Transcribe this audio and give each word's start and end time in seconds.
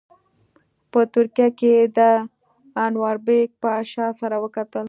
په 0.91 0.99
ترکیه 1.13 1.47
کې 1.57 1.69
یې 1.77 1.83
د 1.97 1.99
انوربیګ 2.85 3.49
پاشا 3.63 4.07
سره 4.21 4.35
وکتل. 4.43 4.79